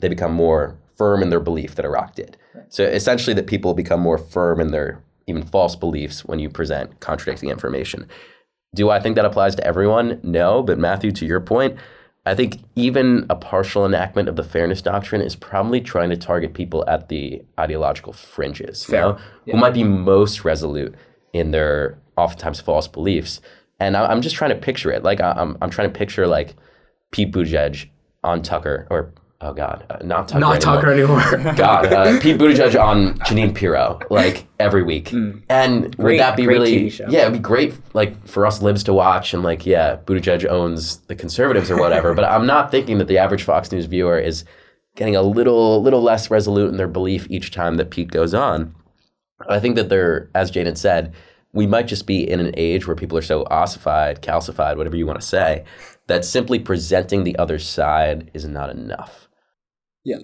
[0.00, 2.36] they become more firm in their belief that Iraq did.
[2.70, 7.00] So essentially, that people become more firm in their even false beliefs when you present
[7.00, 8.08] contradicting information.
[8.74, 10.20] Do I think that applies to everyone?
[10.22, 11.76] No, but Matthew, to your point,
[12.26, 16.52] I think even a partial enactment of the fairness doctrine is probably trying to target
[16.52, 20.94] people at the ideological fringes, you know, who might be most resolute
[21.32, 23.40] in their oftentimes false beliefs.
[23.80, 25.02] And I, I'm just trying to picture it.
[25.02, 26.54] Like I, I'm, I'm trying to picture like
[27.12, 27.88] Pete Buttigieg
[28.22, 30.40] on Tucker, or oh god, uh, not Tucker.
[30.40, 31.20] Not anymore.
[31.20, 31.54] Tucker anymore.
[31.56, 36.54] God, uh, Pete Buttigieg on Jeanine Pirro, like every week, and would that be great
[36.54, 36.76] really?
[36.76, 37.06] TV show.
[37.08, 40.98] Yeah, it'd be great, like for us libs to watch, and like, yeah, Buttigieg owns
[41.06, 42.14] the conservatives or whatever.
[42.14, 44.44] but I'm not thinking that the average Fox News viewer is
[44.96, 48.74] getting a little, little less resolute in their belief each time that Pete goes on.
[49.48, 51.14] I think that they're, as Jaden said,
[51.52, 55.06] we might just be in an age where people are so ossified, calcified, whatever you
[55.06, 55.64] want to say,
[56.08, 59.27] that simply presenting the other side is not enough.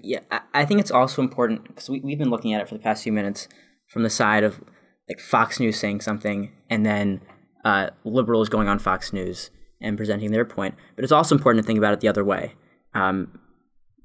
[0.03, 2.75] Yeah, I, I think it's also important because we, we've been looking at it for
[2.75, 3.49] the past few minutes
[3.89, 4.63] from the side of
[5.09, 7.21] like Fox News saying something and then
[7.65, 10.75] uh, liberals going on Fox News and presenting their point.
[10.97, 12.55] But it's also important to think about it the other way.
[12.95, 13.39] Um,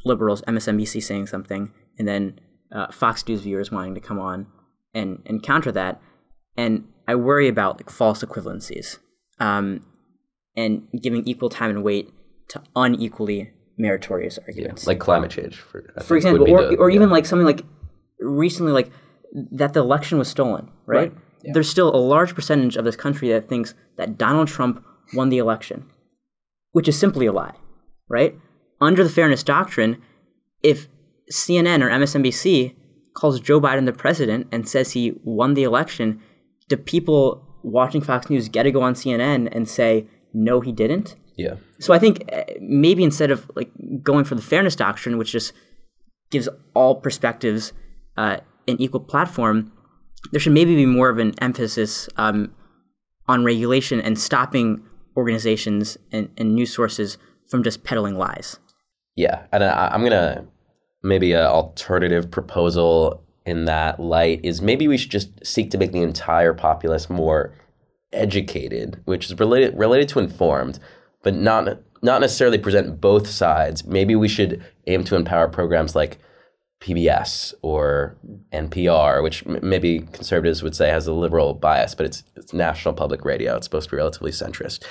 [0.06, 2.40] liberals, MSNBC saying something, and then
[2.72, 4.48] uh, Fox News viewers wanting to come on
[4.94, 6.02] and, and counter that.
[6.58, 8.98] And I worry about like false equivalencies
[9.40, 9.86] um,
[10.56, 12.10] and giving equal time and weight
[12.50, 16.96] to unequally meritorious arguments Like climate change, for, for example, or, the- or yeah.
[16.96, 17.64] even like something like
[18.20, 18.92] recently, like
[19.52, 21.12] that the election was stolen, right?
[21.12, 21.14] Right,
[21.44, 21.52] yeah.
[21.54, 25.38] There's still a large percentage of this country that thinks that Donald Trump won the
[25.38, 25.86] election,
[26.74, 27.56] which is simply a lie,
[28.10, 28.36] right?
[28.82, 30.02] Under the fairness doctrine,
[30.62, 30.88] if
[31.32, 32.76] CNN or MSNBC
[33.16, 36.22] calls Joe Biden the president and says he won the election,
[36.68, 41.16] do people watching Fox News get to go on CNN and say, no, he didn't?
[41.40, 41.56] Yeah.
[41.80, 43.72] So I think uh, maybe instead of like
[44.04, 45.54] going for the fairness doctrine, which just
[46.32, 47.72] gives all perspectives
[48.18, 49.72] uh, an equal platform,
[50.32, 52.54] there should maybe be more of an emphasis um,
[53.30, 54.84] on regulation and stopping
[55.16, 58.60] organizations and, and news sources from just peddling lies.
[59.16, 60.46] Yeah, and I, I'm gonna
[61.02, 65.94] maybe an alternative proposal in that light is maybe we should just seek to make
[65.94, 67.56] the entire populace more
[68.12, 70.80] educated, which is related related to informed,
[71.24, 73.86] but not not necessarily present both sides.
[73.86, 76.18] Maybe we should aim to empower programs like
[76.82, 78.16] PBS or
[78.54, 82.94] NPR, which m- maybe conservatives would say has a liberal bias, but it's it's national
[82.94, 83.58] public radio.
[83.58, 84.84] It's supposed to be relatively centrist,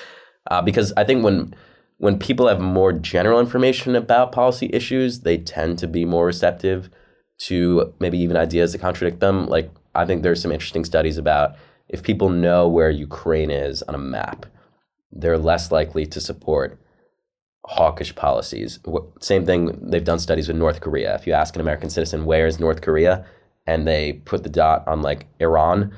[0.50, 1.54] uh, because I think when
[1.96, 6.90] when people have more general information about policy issues, they tend to be more receptive
[7.38, 9.46] to maybe even ideas that contradict them.
[9.46, 11.56] Like I think there's some interesting studies about
[11.88, 14.46] if people know where Ukraine is on a map,
[15.10, 16.78] they're less likely to support
[17.64, 18.78] hawkish policies.
[19.20, 21.14] Same thing, they've done studies with North Korea.
[21.14, 23.26] If you ask an American citizen, where is North Korea?
[23.66, 25.94] And they put the dot on like Iran,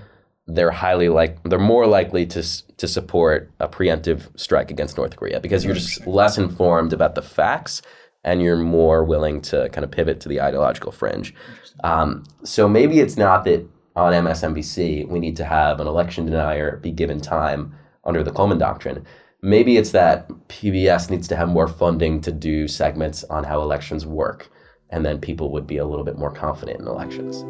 [0.46, 2.42] they're highly like, they're more likely to,
[2.76, 7.22] to support a preemptive strike against North Korea because you're just less informed about the
[7.22, 7.82] facts
[8.24, 11.34] and you're more willing to kind of pivot to the ideological fringe.
[11.84, 16.78] Um, so maybe it's not that on MSNBC we need to have an election denier
[16.78, 19.06] be given time under the Cullman Doctrine
[19.42, 24.06] maybe it's that PBS needs to have more funding to do segments on how elections
[24.06, 24.50] work,
[24.90, 27.44] and then people would be a little bit more confident in elections.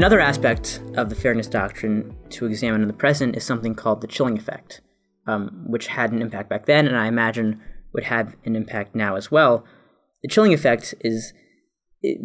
[0.00, 4.06] Another aspect of the fairness doctrine to examine in the present is something called the
[4.06, 4.80] chilling effect
[5.26, 7.60] um, which had an impact back then, and I imagine
[7.92, 9.62] would have an impact now as well.
[10.22, 11.34] The chilling effect is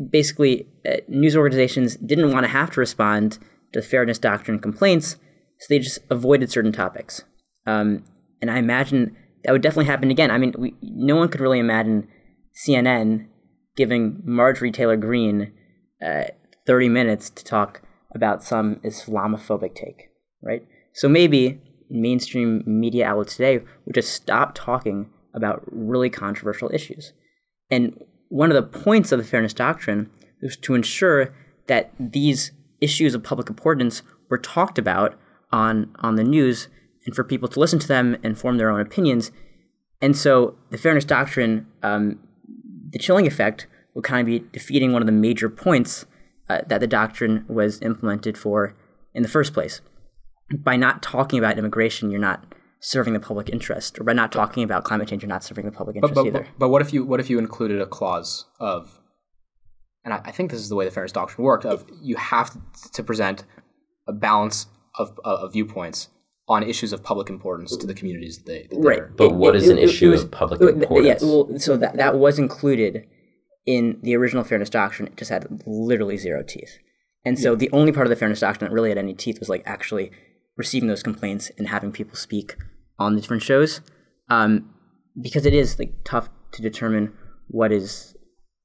[0.10, 3.40] basically uh, news organizations didn't want to have to respond
[3.74, 5.18] to fairness doctrine complaints,
[5.60, 7.26] so they just avoided certain topics.
[7.68, 8.06] Um,
[8.42, 10.32] and I imagine that would definitely happen again.
[10.32, 12.08] I mean, we, no one could really imagine
[12.66, 13.28] CNN
[13.76, 15.52] giving Marjorie Taylor Greene
[16.02, 16.28] uh,
[16.66, 17.82] 30 minutes to talk
[18.14, 20.10] about some Islamophobic take,
[20.42, 20.66] right?
[20.94, 27.14] So maybe mainstream media outlets today would just stop talking about really controversial issues.
[27.70, 30.10] And one of the points of the fairness doctrine
[30.42, 31.34] was to ensure
[31.68, 32.52] that these
[32.82, 35.18] issues of public importance were talked about
[35.52, 36.68] on on the news
[37.06, 39.32] and for people to listen to them and form their own opinions.
[40.02, 42.20] And so the fairness doctrine, um,
[42.90, 46.06] the chilling effect, would kind of be defeating one of the major points
[46.50, 48.76] uh, that the doctrine was implemented for
[49.14, 49.82] in the first place
[50.54, 52.46] by not talking about immigration, you're not
[52.80, 55.72] serving the public interest, or by not talking about climate change, you're not serving the
[55.72, 56.40] public interest but, but, either.
[56.42, 59.00] But, but what if you what if you included a clause of,
[60.04, 62.52] and I, I think this is the way the fairness doctrine worked, of you have
[62.52, 62.60] to,
[62.94, 63.44] to present
[64.08, 64.68] a balance
[65.00, 66.10] of, of viewpoints
[66.48, 68.68] on issues of public importance to the communities that they.
[68.70, 69.18] That right.
[69.18, 71.24] But it, what it, is it, an issue was, of public importance?
[71.24, 73.08] Yeah, well, so that that was included
[73.66, 75.08] in the original fairness doctrine.
[75.08, 76.78] It just had literally zero teeth.
[77.26, 77.58] And so yeah.
[77.58, 80.12] the only part of the fairness doctrine that really had any teeth was like actually
[80.58, 82.56] receiving those complaints and having people speak
[83.00, 83.82] on the different shows
[84.30, 84.74] um,
[85.22, 87.14] because it is like tough to determine
[87.48, 88.16] what is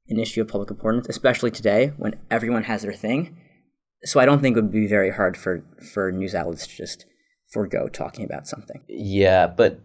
[0.09, 3.37] an issue of public importance, especially today when everyone has their thing.
[4.05, 7.05] So I don't think it would be very hard for for news outlets to just
[7.53, 8.83] forego talking about something.
[8.89, 9.81] Yeah, but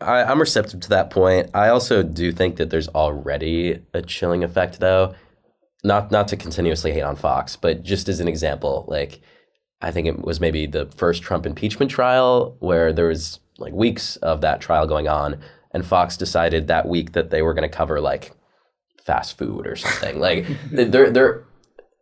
[0.00, 1.50] I, I'm receptive to that point.
[1.54, 5.14] I also do think that there's already a chilling effect, though.
[5.84, 9.20] Not not to continuously hate on Fox, but just as an example, like
[9.80, 14.16] I think it was maybe the first Trump impeachment trial where there was like weeks
[14.16, 17.76] of that trial going on, and Fox decided that week that they were going to
[17.76, 18.32] cover like
[19.04, 20.18] fast food or something.
[20.18, 21.44] like they're they're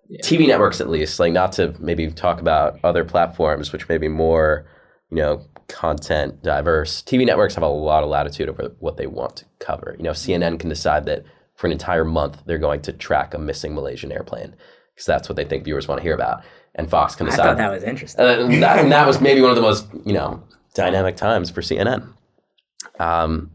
[0.08, 0.20] yeah.
[0.22, 4.08] TV networks at least, like not to maybe talk about other platforms which may be
[4.08, 4.66] more,
[5.10, 7.02] you know, content diverse.
[7.02, 9.94] TV networks have a lot of latitude over what they want to cover.
[9.98, 11.24] You know, CNN can decide that
[11.54, 14.54] for an entire month they're going to track a missing Malaysian airplane
[14.94, 16.42] because that's what they think viewers want to hear about
[16.74, 17.40] and Fox can decide.
[17.40, 18.24] I thought that was interesting.
[18.24, 20.42] And, that, and that was maybe one of the most you know
[20.74, 22.08] dynamic times for CNN.
[22.98, 23.50] Um,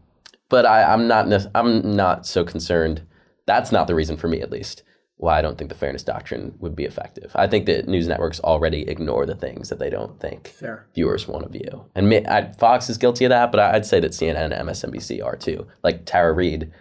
[0.48, 3.02] but I, am not I'm not so concerned.
[3.46, 4.82] That's not the reason for me, at least,
[5.20, 7.30] why I don't think the fairness doctrine would be effective.
[7.34, 10.86] I think that news networks already ignore the things that they don't think Fair.
[10.94, 13.52] viewers want to view, and I, Fox is guilty of that.
[13.52, 15.66] But I'd say that CNN and MSNBC are too.
[15.84, 16.72] Like Tara Reade,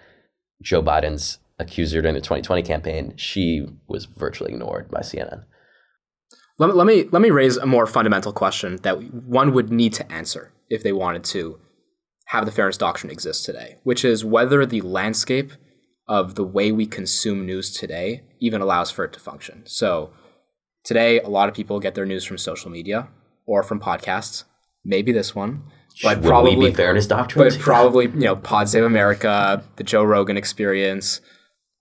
[0.61, 5.43] Joe Biden's accuser during the 2020 campaign, she was virtually ignored by CNN.
[6.57, 10.09] Let, let me let me raise a more fundamental question that one would need to
[10.09, 11.59] answer if they wanted to
[12.27, 15.51] have the fairness doctrine exist today, which is whether the landscape
[16.09, 19.63] of the way we consume news today even allows for it to function.
[19.65, 20.11] So
[20.83, 23.07] today, a lot of people get their news from social media
[23.45, 24.43] or from podcasts,
[24.83, 25.63] maybe this one.
[26.03, 27.47] but Would probably we be fairness doctrine.
[27.47, 31.21] but probably you know Pod Save America, the Joe Rogan Experience,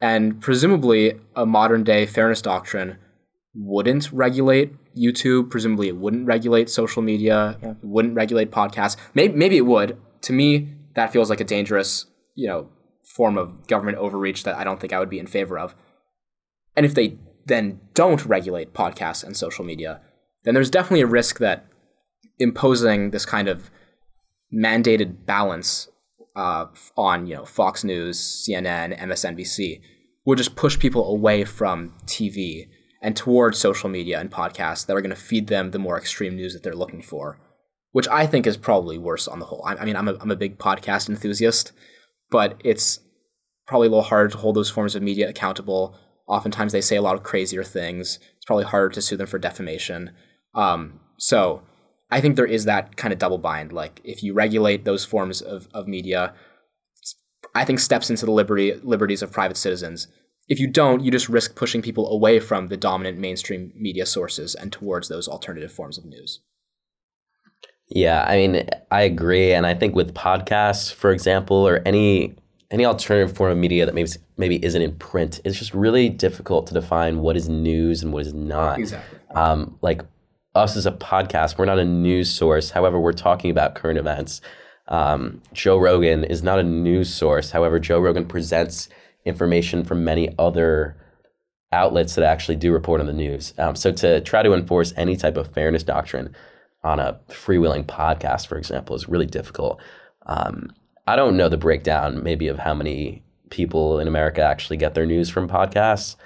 [0.01, 2.99] and presumably a modern day fairness doctrine
[3.55, 5.49] wouldn't regulate YouTube.
[5.51, 7.57] Presumably, it wouldn't regulate social media.
[7.63, 8.97] It wouldn't regulate podcasts.
[9.15, 9.97] Maybe maybe it would.
[10.23, 12.69] To me, that feels like a dangerous you know
[13.19, 15.75] form of government overreach that I don't think I would be in favor of.
[16.77, 20.01] And if they then don't regulate podcasts and social media,
[20.45, 21.67] then there's definitely a risk that
[22.39, 23.71] imposing this kind of
[24.55, 25.89] mandated balance
[26.37, 29.81] uh, on you know Fox News, CNN, MSNBC
[30.25, 32.69] will just push people away from TV
[33.03, 36.37] and towards social media and podcasts that are going to feed them the more extreme
[36.37, 37.41] news that they're looking for,
[37.91, 39.65] which I think is probably worse on the whole.
[39.67, 41.73] I, I mean, I'm a, I'm a big podcast enthusiast,
[42.31, 43.01] but it's
[43.69, 45.95] probably a little harder to hold those forms of media accountable.
[46.27, 48.19] Oftentimes, they say a lot of crazier things.
[48.37, 50.11] It's probably harder to sue them for defamation.
[50.55, 51.63] Um, so,
[52.11, 53.73] I think there is that kind of double bind.
[53.73, 56.35] Like, if you regulate those forms of, of media,
[57.55, 60.09] I think steps into the liberty liberties of private citizens.
[60.49, 64.55] If you don't, you just risk pushing people away from the dominant mainstream media sources
[64.55, 66.41] and towards those alternative forms of news.
[67.91, 72.37] Yeah, I mean, I agree, and I think with podcasts, for example, or any
[72.71, 76.67] any alternative form of media that maybe maybe isn't in print, it's just really difficult
[76.67, 78.79] to define what is news and what is not.
[78.79, 79.19] Exactly.
[79.35, 80.03] Um, like
[80.55, 82.71] us as a podcast, we're not a news source.
[82.71, 84.41] However, we're talking about current events.
[84.89, 87.51] Um, Joe Rogan is not a news source.
[87.51, 88.89] However, Joe Rogan presents
[89.25, 90.97] information from many other
[91.73, 93.53] outlets that actually do report on the news.
[93.59, 96.35] Um, so to try to enforce any type of fairness doctrine
[96.83, 99.81] on a freewheeling podcast, for example, is really difficult.
[100.27, 100.73] Um,
[101.09, 105.07] I don't know the breakdown, maybe of how many people in America actually get their
[105.07, 106.17] news from podcasts.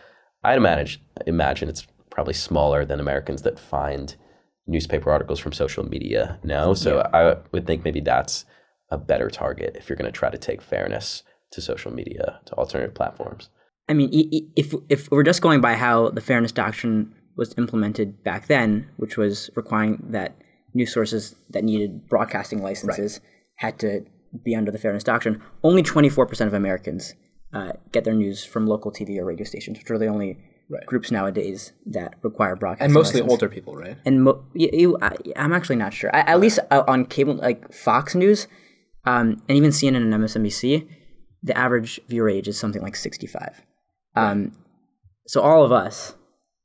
[0.43, 4.17] I'd imagine imagine it's probably smaller than Americans that find
[4.67, 6.75] newspaper articles from social media now.
[6.75, 8.45] So I would think maybe that's
[8.91, 12.55] a better target if you're going to try to take fairness to social media to
[12.55, 13.51] alternative platforms.
[13.89, 14.11] I mean,
[14.57, 19.17] if if we're just going by how the fairness doctrine was implemented back then, which
[19.17, 20.37] was requiring that
[20.75, 23.21] news sources that needed broadcasting licenses
[23.57, 24.05] had to
[24.45, 27.15] be under the fairness doctrine, only 24% of Americans
[27.53, 30.39] uh, get their news from local TV or radio stations, which are the only
[30.71, 30.87] Right.
[30.87, 32.85] groups nowadays that require broadcast.
[32.85, 33.31] And mostly license.
[33.33, 33.99] older people, right?
[34.07, 36.09] And mo- you, you, I, I'm actually not sure.
[36.15, 38.47] I, at least uh, on cable, like Fox News,
[39.05, 40.89] um, and even CNN and MSNBC,
[41.43, 43.61] the average viewer age is something like 65.
[44.17, 44.53] Um,
[45.27, 46.15] so all of us,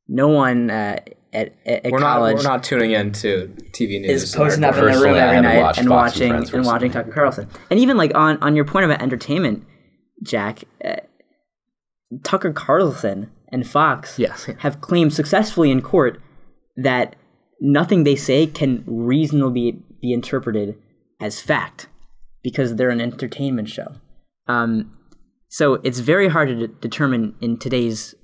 [0.08, 1.00] no one uh,
[1.38, 4.24] at, at, We're not, we're not tuning in to TV news.
[4.24, 6.92] is posting up in their room every night and Fox and watching Friends and watching.
[6.92, 7.48] Tucker Carlson.
[7.70, 9.66] And even like on on your point about entertainment,
[10.24, 10.96] Jack, uh,
[12.24, 14.46] Tucker Carlson and Fox Yes.
[14.60, 16.22] have claimed successfully in court
[16.76, 17.16] that
[17.62, 20.78] nothing they say can reasonably be interpreted
[21.20, 21.88] as fact
[22.44, 23.96] because they're an entertainment show.
[24.48, 24.94] Um,
[25.50, 28.16] so it's very hard to de- determine in today's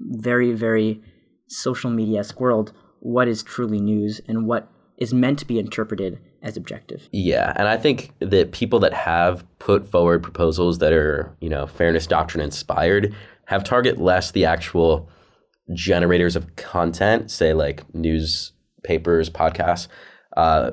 [0.00, 1.00] very, very
[1.48, 6.56] social media world what is truly news and what is meant to be interpreted as
[6.56, 7.08] objective.
[7.12, 11.66] Yeah, and I think that people that have put forward proposals that are, you know,
[11.66, 13.14] fairness doctrine inspired
[13.46, 15.08] have target less the actual
[15.74, 19.88] generators of content, say like newspapers, podcasts,
[20.36, 20.72] uh,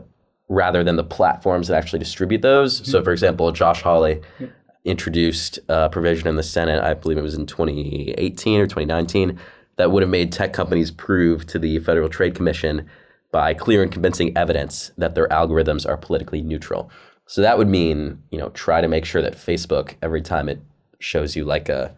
[0.50, 2.86] rather than the platforms that actually distribute those.
[2.90, 4.22] So, for example, Josh Hawley
[4.84, 9.40] introduced a provision in the Senate, I believe it was in 2018 or 2019,
[9.78, 12.90] that would have made tech companies prove to the Federal Trade Commission
[13.32, 16.90] by clear and convincing evidence that their algorithms are politically neutral.
[17.28, 20.62] So that would mean, you know, try to make sure that Facebook, every time it
[21.00, 21.96] shows you like a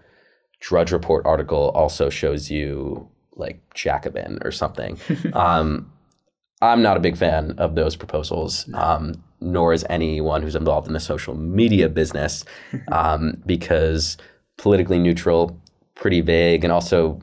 [0.60, 5.00] Drudge Report article, also shows you like Jacobin or something.
[5.34, 5.92] um,
[6.62, 10.94] I'm not a big fan of those proposals, um, nor is anyone who's involved in
[10.94, 12.44] the social media business,
[12.92, 14.18] um, because
[14.58, 15.60] politically neutral,
[15.94, 17.20] pretty vague, and also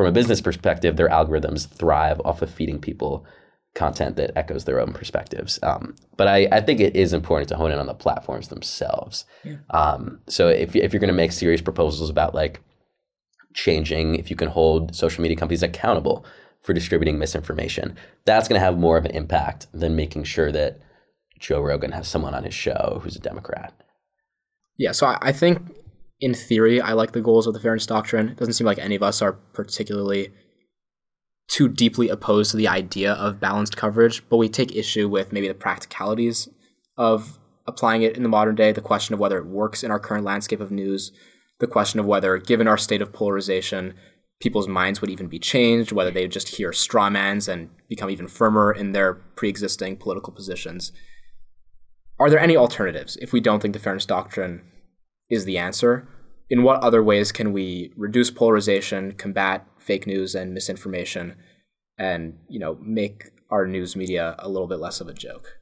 [0.00, 3.26] from a business perspective, their algorithms thrive off of feeding people
[3.74, 5.58] content that echoes their own perspectives.
[5.62, 9.26] Um, but I, I think it is important to hone in on the platforms themselves.
[9.68, 12.62] Um, so if, if you're going to make serious proposals about like
[13.52, 16.24] changing, if you can hold social media companies accountable
[16.62, 20.80] for distributing misinformation, that's going to have more of an impact than making sure that
[21.38, 23.74] Joe Rogan has someone on his show who's a Democrat.
[24.78, 25.60] Yeah, so I, I think
[26.20, 28.28] in theory, I like the goals of the fairness doctrine.
[28.28, 30.32] It doesn't seem like any of us are particularly
[31.48, 35.48] too deeply opposed to the idea of balanced coverage, but we take issue with maybe
[35.48, 36.48] the practicalities
[36.96, 39.98] of applying it in the modern day, the question of whether it works in our
[39.98, 41.10] current landscape of news,
[41.58, 43.94] the question of whether, given our state of polarization,
[44.40, 48.28] people's minds would even be changed, whether they would just hear strawmans and become even
[48.28, 50.92] firmer in their pre existing political positions.
[52.18, 54.62] are there any alternatives if we don't think the fairness doctrine
[55.30, 56.08] is the answer?
[56.48, 61.36] In what other ways can we reduce polarization, combat fake news and misinformation,
[61.98, 65.58] and you know make our news media a little bit less of a joke?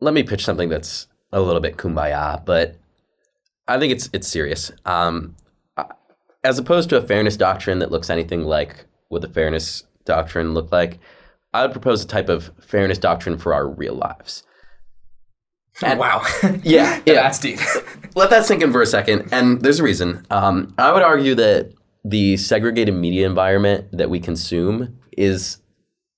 [0.00, 2.76] Let me pitch something that's a little bit kumbaya, but
[3.68, 4.72] I think it's it's serious.
[4.84, 5.36] Um,
[6.44, 10.72] as opposed to a fairness doctrine that looks anything like what the fairness doctrine looked
[10.72, 10.98] like,
[11.52, 14.42] I would propose a type of fairness doctrine for our real lives.
[15.80, 16.24] And, wow.
[16.64, 17.14] yeah, yeah.
[17.14, 17.60] That's deep.
[18.18, 19.28] Let that sink in for a second.
[19.30, 20.26] And there's a reason.
[20.28, 21.72] Um, I would argue that
[22.04, 25.58] the segregated media environment that we consume is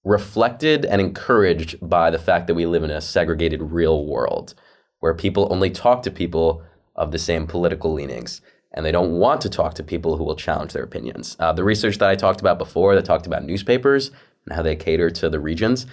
[0.02, 4.54] reflected and encouraged by the fact that we live in a segregated real world
[5.00, 6.62] where people only talk to people
[6.96, 8.40] of the same political leanings
[8.72, 11.36] and they don't want to talk to people who will challenge their opinions.
[11.38, 14.10] Uh, the research that I talked about before that talked about newspapers
[14.46, 15.84] and how they cater to the regions,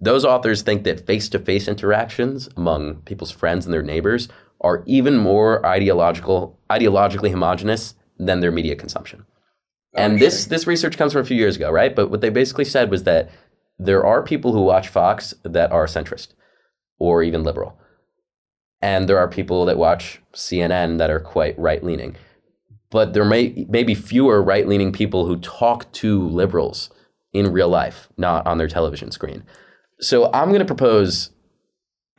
[0.00, 4.26] those authors think that face to face interactions among people's friends and their neighbors
[4.60, 9.24] are even more ideological, ideologically homogenous than their media consumption.
[9.94, 10.24] Oh, and okay.
[10.24, 11.94] this, this research comes from a few years ago, right?
[11.94, 13.30] But what they basically said was that
[13.78, 16.34] there are people who watch Fox that are centrist
[16.98, 17.78] or even liberal.
[18.82, 22.16] And there are people that watch CNN that are quite right leaning.
[22.90, 26.90] But there may, may be fewer right leaning people who talk to liberals
[27.32, 29.44] in real life, not on their television screen.
[30.00, 31.30] So I'm going to propose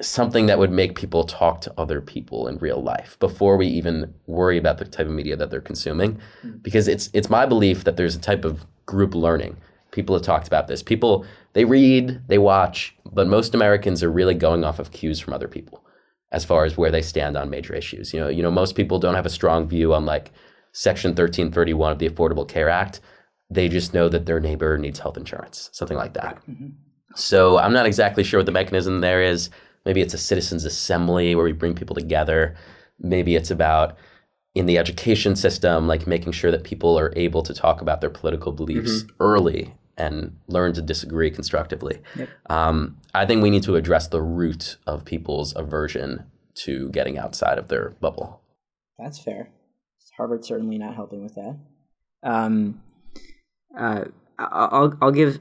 [0.02, 4.14] something that would make people talk to other people in real life before we even
[4.28, 6.52] worry about the type of media that they're consuming hmm.
[6.62, 9.58] because it's it's my belief that there's a type of group learning
[9.92, 14.34] people have talked about this people they read they watch but most americans are really
[14.34, 15.84] going off of cues from other people
[16.32, 19.00] as far as where they stand on major issues you know you know most people
[19.00, 20.32] don't have a strong view on like
[20.72, 23.02] section 1331 of the affordable care act
[23.50, 26.70] they just know that their neighbor needs health insurance something like that mm-hmm.
[27.16, 29.50] So I'm not exactly sure what the mechanism there is.
[29.86, 32.56] Maybe it's a citizens' assembly where we bring people together.
[33.00, 33.98] Maybe it's about
[34.54, 38.10] in the education system, like making sure that people are able to talk about their
[38.10, 39.16] political beliefs mm-hmm.
[39.20, 42.02] early and learn to disagree constructively.
[42.16, 42.30] Yep.
[42.50, 46.26] Um, I think we need to address the root of people's aversion
[46.56, 48.42] to getting outside of their bubble.
[48.98, 49.50] That's fair.
[50.18, 51.58] Harvard's certainly not helping with that.
[52.24, 52.84] Um,
[53.76, 54.06] uh,
[54.38, 55.40] I'll I'll give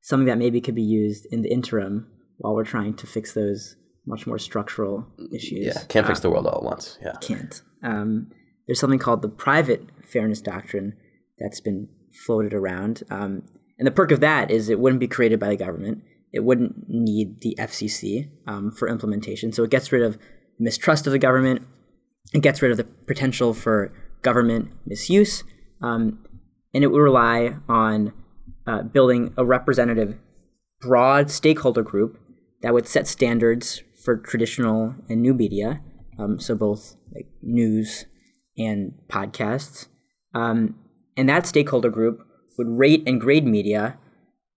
[0.00, 2.06] something that maybe could be used in the interim
[2.38, 3.76] while we're trying to fix those
[4.06, 5.66] much more structural issues.
[5.66, 6.98] Yeah, can't fix the world all at once.
[7.02, 7.62] Yeah, can't.
[7.82, 8.30] Um,
[8.66, 10.96] there's something called the private fairness doctrine
[11.38, 11.88] that's been
[12.24, 13.42] floated around, um,
[13.78, 16.02] and the perk of that is it wouldn't be created by the government.
[16.32, 20.18] It wouldn't need the FCC um, for implementation, so it gets rid of
[20.58, 21.62] mistrust of the government.
[22.32, 25.44] It gets rid of the potential for government misuse,
[25.80, 26.24] um,
[26.74, 28.12] and it would rely on
[28.66, 30.18] uh, building a representative,
[30.80, 32.18] broad stakeholder group
[32.62, 35.80] that would set standards for traditional and new media,
[36.18, 38.06] um, so both like news
[38.56, 39.88] and podcasts.
[40.34, 40.76] Um,
[41.16, 42.20] and that stakeholder group
[42.58, 43.98] would rate and grade media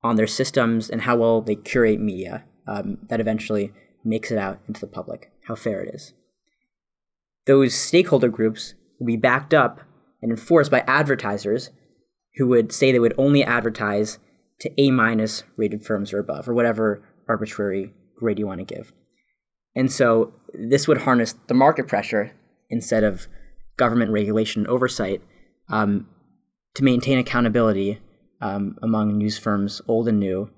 [0.04, 3.72] on their systems and how well they curate media um, that eventually
[4.04, 6.14] makes it out into the public, how fair it is.
[7.46, 9.82] Those stakeholder groups would be backed up
[10.22, 11.70] and enforced by advertisers
[12.36, 14.20] who would say they would only advertise
[14.60, 18.92] to A minus rated firms or above, or whatever arbitrary grade you want to give.
[19.76, 22.26] And so this would harness the market pressure
[22.70, 23.28] instead of
[23.78, 25.22] government regulation and oversight
[25.70, 26.08] um,
[26.76, 28.00] to maintain accountability
[28.42, 30.50] um, among news firms, old and new,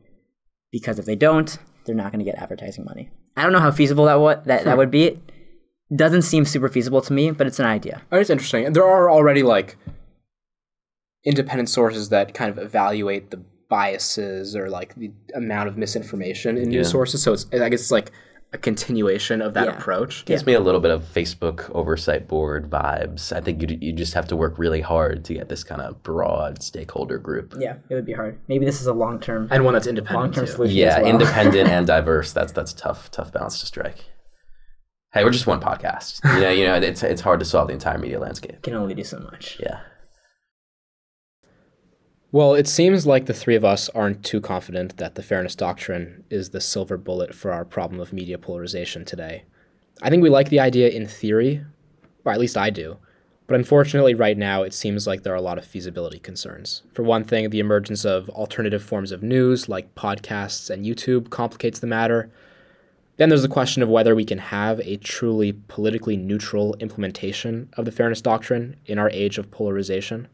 [0.71, 3.09] because if they don't, they're not going to get advertising money.
[3.37, 5.05] I don't know how feasible that what that, that would be.
[5.05, 5.19] It
[5.95, 8.01] doesn't seem super feasible to me, but it's an idea.
[8.11, 8.65] Oh, it's interesting.
[8.65, 9.77] And there are already like
[11.25, 13.43] independent sources that kind of evaluate the
[13.73, 16.77] biases or like the amount of misinformation in yeah.
[16.77, 17.23] news sources.
[17.23, 18.11] So it's I guess it's like
[18.51, 19.75] a continuation of that yeah.
[19.75, 20.25] approach.
[20.25, 20.45] Gives yeah.
[20.45, 23.35] me a little bit of Facebook oversight board vibes.
[23.35, 26.03] I think you you just have to work really hard to get this kind of
[26.03, 27.55] broad stakeholder group.
[27.57, 28.39] Yeah, it would be hard.
[28.47, 30.23] Maybe this is a long term and one that's independent.
[30.23, 30.77] Long term solution.
[30.77, 31.09] Yeah, well.
[31.09, 32.31] independent and diverse.
[32.31, 34.05] That's that's tough tough balance to strike.
[35.13, 36.23] Hey, we're just one podcast.
[36.35, 38.61] You know, you know, it's it's hard to solve the entire media landscape.
[38.61, 39.57] Can only do so much.
[39.59, 39.79] Yeah.
[42.33, 46.23] Well, it seems like the three of us aren't too confident that the fairness doctrine
[46.31, 49.43] is the silver bullet for our problem of media polarization today.
[50.01, 51.63] I think we like the idea in theory,
[52.25, 52.97] or at least I do,
[53.45, 56.81] but unfortunately, right now, it seems like there are a lot of feasibility concerns.
[56.91, 61.77] For one thing, the emergence of alternative forms of news like podcasts and YouTube complicates
[61.77, 62.31] the matter.
[63.17, 67.85] Then there's the question of whether we can have a truly politically neutral implementation of
[67.85, 70.29] the fairness doctrine in our age of polarization.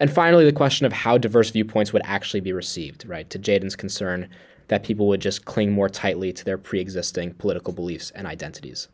[0.00, 3.28] And finally, the question of how diverse viewpoints would actually be received, right?
[3.30, 4.28] To Jaden's concern,
[4.68, 8.88] that people would just cling more tightly to their pre existing political beliefs and identities.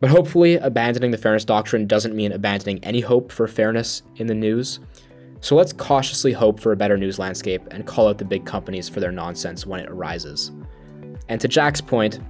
[0.00, 4.34] But hopefully, abandoning the fairness doctrine doesn't mean abandoning any hope for fairness in the
[4.34, 4.80] news.
[5.40, 8.88] So let's cautiously hope for a better news landscape and call out the big companies
[8.88, 10.50] for their nonsense when it arises.
[11.28, 12.20] And to Jack's point,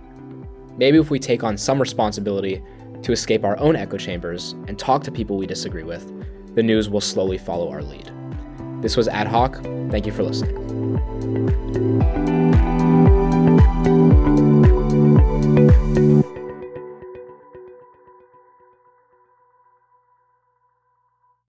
[0.76, 2.62] maybe if we take on some responsibility
[3.02, 6.10] to escape our own echo chambers and talk to people we disagree with,
[6.54, 8.10] the news will slowly follow our lead.
[8.80, 9.62] This was Ad Hoc.
[9.90, 10.64] Thank you for listening.